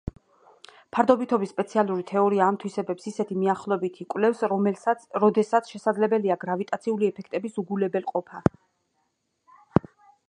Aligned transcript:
ფარდობითობის 0.95 1.51
სპეციალური 1.55 2.05
თეორია 2.11 2.47
ამ 2.53 2.57
თვისებებს 2.63 3.05
ისეთი 3.11 3.37
მიახლოებით 3.41 4.01
იკვლევს, 4.07 4.41
როდესაც 5.25 5.71
შესაძლებელია 5.75 6.39
გრავიტაციული 6.47 7.13
ეფექტების 7.13 7.63
უგულვებელყოფა. 7.65 8.43